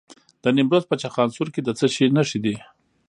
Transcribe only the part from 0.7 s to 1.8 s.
په چخانسور کې د